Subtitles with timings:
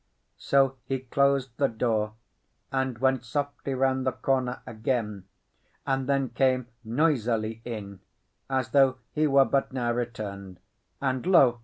[0.39, 2.13] So he closed the door,
[2.71, 5.25] and went softly round the corner again,
[5.85, 7.99] and then came noisily in,
[8.49, 10.59] as though he were but now returned.
[11.01, 11.59] And, lo!